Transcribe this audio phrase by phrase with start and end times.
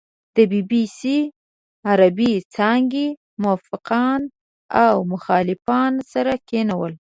[0.35, 1.17] د بي بي سي
[1.89, 3.07] عربې څانګې
[3.43, 4.21] موافقان
[4.83, 6.93] او مخالفان سره کېنول.